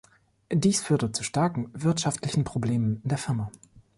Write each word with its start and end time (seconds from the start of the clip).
Dies 0.51 0.81
führte 0.81 1.11
zu 1.11 1.21
starken 1.23 1.69
wirtschaftlichen 1.73 2.43
Problemen 2.43 3.01
in 3.03 3.09
der 3.09 3.19
Firma. 3.19 3.51